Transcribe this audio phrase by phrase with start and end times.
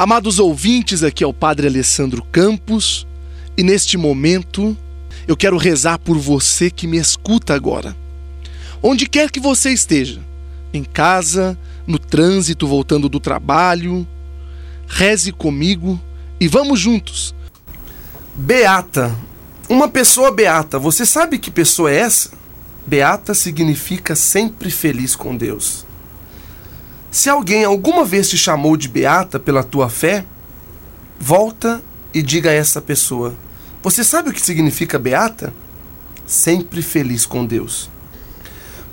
[0.00, 3.06] Amados ouvintes, aqui é o Padre Alessandro Campos
[3.54, 4.74] e neste momento
[5.28, 7.94] eu quero rezar por você que me escuta agora.
[8.82, 10.22] Onde quer que você esteja,
[10.72, 11.54] em casa,
[11.86, 14.08] no trânsito, voltando do trabalho,
[14.86, 16.00] reze comigo
[16.40, 17.34] e vamos juntos.
[18.34, 19.14] Beata.
[19.68, 20.78] Uma pessoa beata.
[20.78, 22.30] Você sabe que pessoa é essa?
[22.86, 25.84] Beata significa sempre feliz com Deus.
[27.10, 30.24] Se alguém alguma vez te chamou de beata pela tua fé,
[31.18, 31.82] volta
[32.14, 33.34] e diga a essa pessoa:
[33.82, 35.52] Você sabe o que significa beata?
[36.24, 37.90] Sempre feliz com Deus.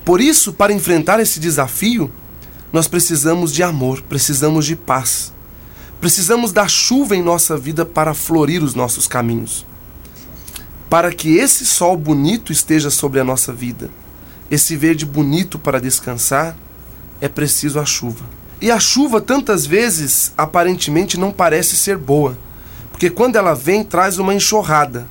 [0.03, 2.11] Por isso, para enfrentar esse desafio,
[2.73, 5.31] nós precisamos de amor, precisamos de paz.
[6.01, 9.65] Precisamos da chuva em nossa vida para florir os nossos caminhos.
[10.89, 13.89] Para que esse sol bonito esteja sobre a nossa vida,
[14.49, 16.55] esse verde bonito para descansar,
[17.21, 18.25] é preciso a chuva.
[18.59, 22.37] E a chuva, tantas vezes, aparentemente não parece ser boa,
[22.91, 25.07] porque quando ela vem, traz uma enxurrada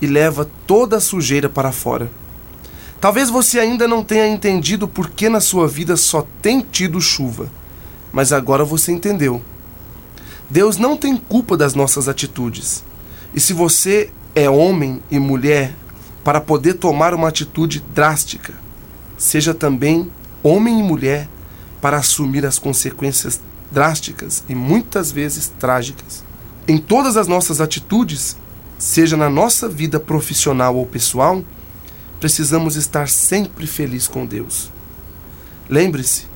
[0.00, 2.10] e leva toda a sujeira para fora.
[3.00, 7.50] Talvez você ainda não tenha entendido por que na sua vida só tem tido chuva,
[8.12, 9.42] mas agora você entendeu.
[10.50, 12.82] Deus não tem culpa das nossas atitudes.
[13.34, 15.74] E se você é homem e mulher,
[16.24, 18.54] para poder tomar uma atitude drástica,
[19.16, 20.10] seja também
[20.42, 21.28] homem e mulher
[21.80, 23.40] para assumir as consequências
[23.70, 26.24] drásticas e muitas vezes trágicas.
[26.66, 28.36] Em todas as nossas atitudes,
[28.78, 31.42] seja na nossa vida profissional ou pessoal,
[32.20, 34.70] precisamos estar sempre felizes com Deus.
[35.68, 36.26] Lembre-se,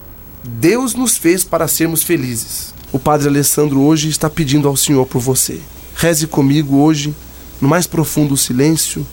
[0.44, 2.74] Deus nos fez para sermos felizes.
[2.92, 5.60] O Padre Alessandro hoje está pedindo ao Senhor por você.
[5.94, 7.14] Reze comigo hoje,
[7.60, 9.06] no mais profundo silêncio,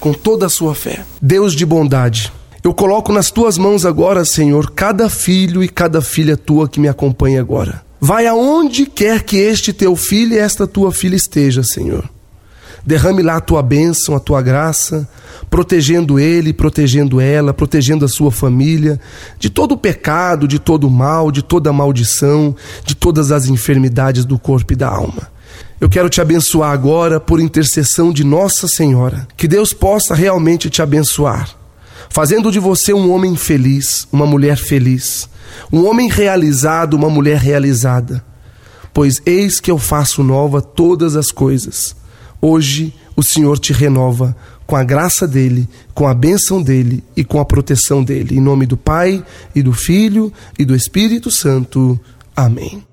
[0.00, 1.04] com toda a sua fé.
[1.20, 6.36] Deus de bondade, eu coloco nas tuas mãos agora, Senhor, cada filho e cada filha
[6.36, 7.82] tua que me acompanha agora.
[8.00, 12.08] Vai aonde quer que este teu filho e esta tua filha esteja, Senhor.
[12.84, 15.08] Derrame lá a tua bênção, a tua graça,
[15.50, 19.00] protegendo ele, protegendo ela, protegendo a sua família
[19.38, 22.54] de todo o pecado, de todo o mal, de toda a maldição,
[22.84, 25.28] de todas as enfermidades do corpo e da alma.
[25.80, 29.28] Eu quero te abençoar agora por intercessão de Nossa Senhora.
[29.36, 31.57] Que Deus possa realmente te abençoar
[32.08, 35.28] fazendo de você um homem feliz, uma mulher feliz,
[35.72, 38.24] um homem realizado, uma mulher realizada.
[38.92, 41.94] Pois eis que eu faço nova todas as coisas.
[42.40, 44.36] Hoje o Senhor te renova
[44.66, 48.36] com a graça dele, com a bênção dele e com a proteção dele.
[48.36, 51.98] Em nome do Pai e do Filho e do Espírito Santo.
[52.36, 52.84] Amém.